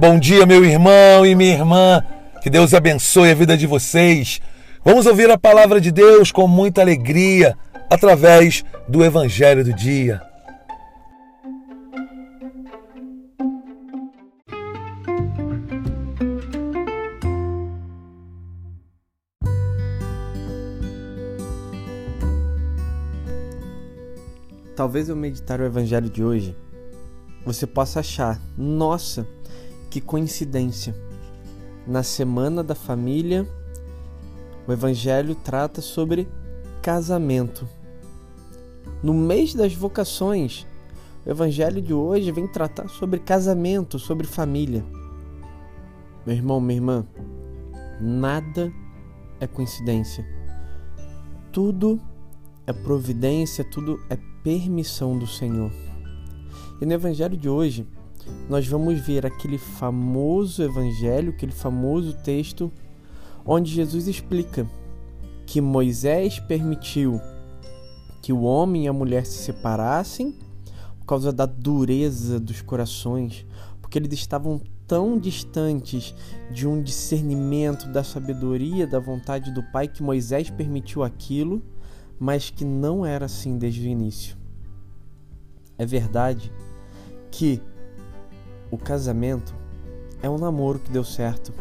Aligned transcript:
Bom 0.00 0.18
dia, 0.18 0.46
meu 0.46 0.64
irmão 0.64 1.26
e 1.26 1.34
minha 1.34 1.52
irmã. 1.52 2.02
Que 2.40 2.48
Deus 2.48 2.72
abençoe 2.72 3.32
a 3.32 3.34
vida 3.34 3.54
de 3.54 3.66
vocês. 3.66 4.40
Vamos 4.82 5.04
ouvir 5.04 5.30
a 5.30 5.36
palavra 5.36 5.78
de 5.78 5.92
Deus 5.92 6.32
com 6.32 6.48
muita 6.48 6.80
alegria 6.80 7.54
através 7.90 8.64
do 8.88 9.04
Evangelho 9.04 9.62
do 9.62 9.74
Dia. 9.74 10.22
Talvez 24.74 25.10
ao 25.10 25.16
meditar 25.16 25.60
o 25.60 25.66
Evangelho 25.66 26.08
de 26.08 26.24
hoje, 26.24 26.56
você 27.44 27.66
possa 27.66 28.00
achar, 28.00 28.40
nossa, 28.56 29.26
que 29.90 30.00
coincidência. 30.00 30.94
Na 31.86 32.02
semana 32.04 32.62
da 32.62 32.74
família, 32.74 33.46
o 34.66 34.72
Evangelho 34.72 35.34
trata 35.34 35.82
sobre 35.82 36.28
casamento. 36.80 37.68
No 39.02 39.12
mês 39.12 39.52
das 39.52 39.74
vocações, 39.74 40.66
o 41.26 41.30
Evangelho 41.30 41.82
de 41.82 41.92
hoje 41.92 42.30
vem 42.30 42.46
tratar 42.46 42.88
sobre 42.88 43.18
casamento, 43.18 43.98
sobre 43.98 44.26
família. 44.26 44.84
Meu 46.24 46.36
irmão, 46.36 46.60
minha 46.60 46.76
irmã, 46.76 47.06
nada 48.00 48.72
é 49.40 49.46
coincidência. 49.46 50.24
Tudo 51.50 52.00
é 52.66 52.72
providência, 52.72 53.64
tudo 53.64 53.98
é 54.08 54.16
permissão 54.44 55.18
do 55.18 55.26
Senhor. 55.26 55.72
E 56.80 56.86
no 56.86 56.92
Evangelho 56.92 57.36
de 57.36 57.48
hoje, 57.48 57.86
nós 58.48 58.66
vamos 58.66 59.00
ver 59.00 59.24
aquele 59.26 59.58
famoso 59.58 60.62
Evangelho, 60.62 61.30
aquele 61.30 61.52
famoso 61.52 62.14
texto, 62.14 62.70
onde 63.44 63.72
Jesus 63.72 64.08
explica 64.08 64.66
que 65.46 65.60
Moisés 65.60 66.38
permitiu 66.38 67.20
que 68.22 68.32
o 68.32 68.42
homem 68.42 68.84
e 68.84 68.88
a 68.88 68.92
mulher 68.92 69.24
se 69.24 69.38
separassem 69.38 70.36
por 70.98 71.06
causa 71.06 71.32
da 71.32 71.46
dureza 71.46 72.38
dos 72.38 72.62
corações, 72.62 73.46
porque 73.80 73.98
eles 73.98 74.12
estavam 74.12 74.60
tão 74.86 75.18
distantes 75.18 76.14
de 76.52 76.66
um 76.66 76.82
discernimento 76.82 77.86
da 77.92 78.02
sabedoria, 78.02 78.86
da 78.86 78.98
vontade 78.98 79.52
do 79.52 79.62
Pai, 79.72 79.88
que 79.88 80.02
Moisés 80.02 80.50
permitiu 80.50 81.02
aquilo, 81.02 81.62
mas 82.18 82.50
que 82.50 82.64
não 82.64 83.06
era 83.06 83.26
assim 83.26 83.56
desde 83.56 83.80
o 83.80 83.88
início. 83.88 84.36
É 85.78 85.86
verdade 85.86 86.52
que 87.30 87.62
o 88.70 88.78
casamento 88.78 89.54
é 90.22 90.28
um 90.28 90.38
namoro 90.38 90.78
que 90.78 90.90
deu 90.90 91.04
certo. 91.04 91.52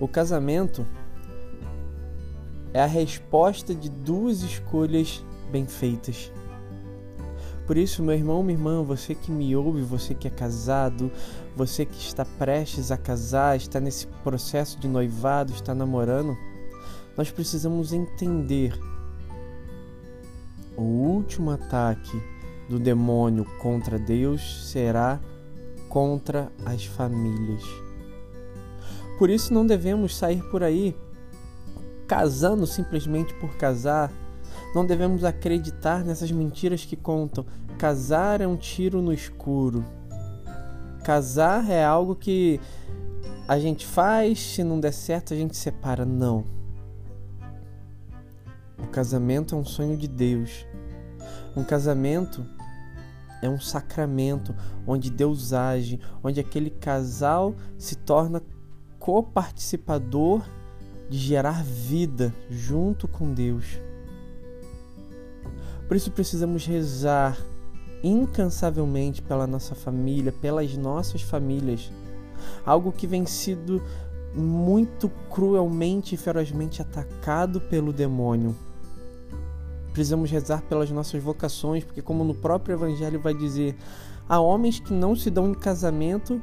O 0.00 0.06
casamento 0.06 0.86
é 2.72 2.80
a 2.80 2.86
resposta 2.86 3.74
de 3.74 3.88
duas 3.88 4.42
escolhas 4.42 5.24
bem 5.50 5.66
feitas. 5.66 6.30
Por 7.66 7.76
isso, 7.76 8.02
meu 8.02 8.14
irmão, 8.14 8.42
minha 8.42 8.56
irmã, 8.56 8.82
você 8.82 9.14
que 9.14 9.30
me 9.30 9.54
ouve, 9.54 9.82
você 9.82 10.14
que 10.14 10.26
é 10.26 10.30
casado, 10.30 11.10
você 11.54 11.84
que 11.84 11.98
está 11.98 12.24
prestes 12.24 12.90
a 12.90 12.96
casar, 12.96 13.56
está 13.56 13.78
nesse 13.78 14.06
processo 14.24 14.78
de 14.78 14.88
noivado, 14.88 15.52
está 15.52 15.74
namorando, 15.74 16.36
nós 17.16 17.30
precisamos 17.30 17.92
entender 17.92 18.78
o 20.76 20.82
último 20.82 21.50
ataque 21.50 22.22
do 22.68 22.78
demônio 22.78 23.44
contra 23.58 23.98
Deus 23.98 24.70
será 24.70 25.20
contra 25.98 26.52
as 26.64 26.84
famílias. 26.84 27.64
Por 29.18 29.28
isso 29.28 29.52
não 29.52 29.66
devemos 29.66 30.16
sair 30.16 30.40
por 30.44 30.62
aí 30.62 30.94
casando 32.06 32.68
simplesmente 32.68 33.34
por 33.34 33.56
casar. 33.56 34.12
Não 34.72 34.86
devemos 34.86 35.24
acreditar 35.24 36.04
nessas 36.04 36.30
mentiras 36.30 36.84
que 36.84 36.94
contam. 36.94 37.44
Casar 37.78 38.40
é 38.40 38.46
um 38.46 38.56
tiro 38.56 39.02
no 39.02 39.12
escuro. 39.12 39.84
Casar 41.02 41.68
é 41.68 41.84
algo 41.84 42.14
que 42.14 42.60
a 43.48 43.58
gente 43.58 43.84
faz, 43.84 44.38
se 44.38 44.62
não 44.62 44.78
der 44.78 44.92
certo 44.92 45.34
a 45.34 45.36
gente 45.36 45.56
separa. 45.56 46.04
Não. 46.04 46.44
O 48.78 48.86
casamento 48.86 49.56
é 49.56 49.58
um 49.58 49.64
sonho 49.64 49.96
de 49.96 50.06
Deus. 50.06 50.64
Um 51.56 51.64
casamento 51.64 52.46
é 53.40 53.48
um 53.48 53.60
sacramento 53.60 54.54
onde 54.86 55.10
Deus 55.10 55.52
age, 55.52 56.00
onde 56.22 56.40
aquele 56.40 56.70
casal 56.70 57.54
se 57.76 57.96
torna 57.96 58.42
coparticipador 58.98 60.42
de 61.08 61.18
gerar 61.18 61.62
vida 61.64 62.34
junto 62.50 63.06
com 63.08 63.32
Deus. 63.32 63.80
Por 65.86 65.96
isso 65.96 66.10
precisamos 66.10 66.66
rezar 66.66 67.38
incansavelmente 68.02 69.22
pela 69.22 69.46
nossa 69.46 69.74
família, 69.74 70.32
pelas 70.32 70.76
nossas 70.76 71.22
famílias. 71.22 71.90
Algo 72.64 72.92
que 72.92 73.06
vem 73.06 73.24
sido 73.24 73.82
muito 74.34 75.08
cruelmente 75.30 76.14
e 76.14 76.18
ferozmente 76.18 76.82
atacado 76.82 77.60
pelo 77.60 77.92
demônio 77.92 78.54
precisamos 79.98 80.30
rezar 80.30 80.62
pelas 80.62 80.92
nossas 80.92 81.20
vocações, 81.20 81.82
porque, 81.82 82.00
como 82.00 82.22
no 82.22 82.32
próprio 82.32 82.74
Evangelho 82.74 83.18
vai 83.18 83.34
dizer, 83.34 83.76
há 84.28 84.38
homens 84.38 84.78
que 84.78 84.92
não 84.92 85.16
se 85.16 85.28
dão 85.28 85.50
em 85.50 85.54
casamento 85.54 86.40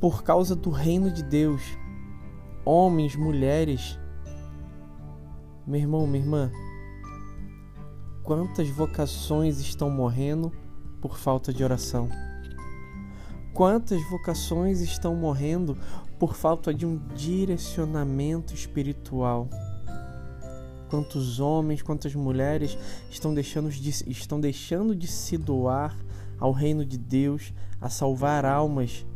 por 0.00 0.22
causa 0.22 0.56
do 0.56 0.70
reino 0.70 1.10
de 1.10 1.22
Deus. 1.22 1.60
Homens, 2.64 3.14
mulheres. 3.14 3.98
Meu 5.66 5.78
irmão, 5.78 6.06
minha 6.06 6.24
irmã, 6.24 6.50
quantas 8.22 8.70
vocações 8.70 9.60
estão 9.60 9.90
morrendo 9.90 10.50
por 11.02 11.18
falta 11.18 11.52
de 11.52 11.62
oração? 11.62 12.08
Quantas 13.52 14.02
vocações 14.08 14.80
estão 14.80 15.14
morrendo 15.14 15.76
por 16.18 16.34
falta 16.34 16.72
de 16.72 16.86
um 16.86 16.96
direcionamento 17.14 18.54
espiritual? 18.54 19.50
Quantos 20.90 21.38
homens, 21.38 21.80
quantas 21.80 22.14
mulheres 22.14 22.76
estão 23.08 23.32
deixando 23.32 23.70
de, 23.70 23.88
estão 24.10 24.40
deixando 24.40 24.94
de 24.94 25.06
se 25.06 25.38
doar 25.38 25.96
ao 26.38 26.50
reino 26.50 26.84
de 26.84 26.98
Deus, 26.98 27.54
a 27.80 27.88
salvar 27.88 28.44
almas 28.44 29.06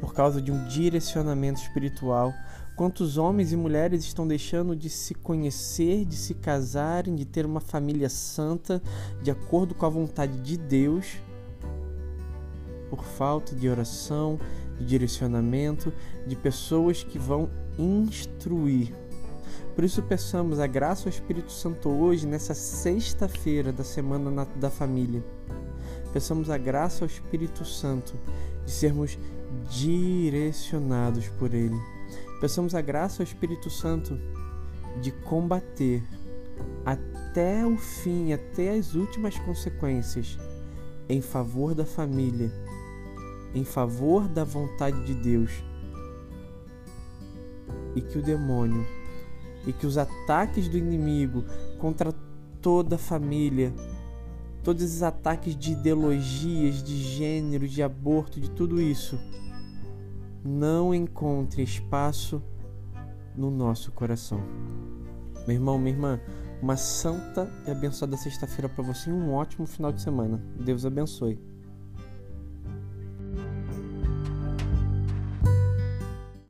por 0.00 0.12
causa 0.12 0.42
de 0.42 0.52
um 0.52 0.68
direcionamento 0.68 1.62
espiritual. 1.62 2.32
Quantos 2.76 3.16
homens 3.16 3.52
e 3.52 3.56
mulheres 3.56 4.04
estão 4.04 4.28
deixando 4.28 4.76
de 4.76 4.90
se 4.90 5.14
conhecer, 5.14 6.04
de 6.04 6.16
se 6.16 6.34
casarem, 6.34 7.14
de 7.14 7.24
ter 7.24 7.46
uma 7.46 7.60
família 7.60 8.10
santa, 8.10 8.82
de 9.22 9.30
acordo 9.30 9.74
com 9.74 9.86
a 9.86 9.88
vontade 9.88 10.38
de 10.40 10.58
Deus, 10.58 11.16
por 12.90 13.02
falta 13.02 13.54
de 13.54 13.68
oração, 13.68 14.38
de 14.76 14.84
direcionamento, 14.84 15.92
de 16.26 16.36
pessoas 16.36 17.02
que 17.02 17.18
vão 17.18 17.48
instruir 17.78 18.92
por 19.74 19.82
isso, 19.82 20.02
peçamos 20.02 20.60
a 20.60 20.66
graça 20.66 21.08
ao 21.08 21.10
Espírito 21.10 21.50
Santo 21.50 21.88
hoje, 21.88 22.26
nessa 22.26 22.54
sexta-feira 22.54 23.72
da 23.72 23.82
Semana 23.82 24.46
da 24.56 24.70
Família. 24.70 25.24
Peçamos 26.12 26.48
a 26.48 26.56
graça 26.56 27.04
ao 27.04 27.08
Espírito 27.08 27.64
Santo 27.64 28.14
de 28.64 28.70
sermos 28.70 29.18
direcionados 29.68 31.28
por 31.28 31.52
Ele. 31.52 31.76
Peçamos 32.40 32.72
a 32.74 32.80
graça 32.80 33.20
ao 33.20 33.26
Espírito 33.26 33.68
Santo 33.68 34.16
de 35.00 35.10
combater 35.10 36.04
até 36.86 37.66
o 37.66 37.76
fim, 37.76 38.32
até 38.32 38.76
as 38.76 38.94
últimas 38.94 39.36
consequências, 39.40 40.38
em 41.08 41.20
favor 41.20 41.74
da 41.74 41.84
família, 41.84 42.52
em 43.52 43.64
favor 43.64 44.28
da 44.28 44.44
vontade 44.44 45.04
de 45.04 45.14
Deus. 45.14 45.50
E 47.96 48.00
que 48.00 48.18
o 48.18 48.22
demônio 48.22 48.86
e 49.66 49.72
que 49.72 49.86
os 49.86 49.96
ataques 49.98 50.68
do 50.68 50.76
inimigo 50.76 51.44
contra 51.78 52.12
toda 52.60 52.96
a 52.96 52.98
família, 52.98 53.72
todos 54.62 54.82
esses 54.82 55.02
ataques 55.02 55.56
de 55.56 55.72
ideologias, 55.72 56.82
de 56.82 56.96
gênero, 56.96 57.68
de 57.68 57.82
aborto, 57.82 58.40
de 58.40 58.50
tudo 58.50 58.80
isso, 58.80 59.18
não 60.44 60.94
encontre 60.94 61.62
espaço 61.62 62.42
no 63.36 63.50
nosso 63.50 63.92
coração. 63.92 64.40
Meu 65.46 65.56
irmão, 65.56 65.78
minha 65.78 65.94
irmã, 65.94 66.20
uma 66.62 66.76
santa 66.76 67.50
e 67.66 67.70
abençoada 67.70 68.16
sexta-feira 68.16 68.68
para 68.68 68.82
você 68.82 69.10
e 69.10 69.12
um 69.12 69.32
ótimo 69.32 69.66
final 69.66 69.92
de 69.92 70.00
semana. 70.00 70.42
Deus 70.58 70.86
abençoe. 70.86 71.53